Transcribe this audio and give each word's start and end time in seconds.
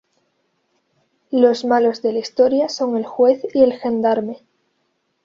Los 1.29 1.63
malos 1.63 2.01
de 2.01 2.11
la 2.13 2.17
historia 2.17 2.69
son 2.69 2.97
el 2.97 3.05
juez 3.05 3.43
y 3.53 3.61
el 3.61 3.73
gendarme. 3.73 4.39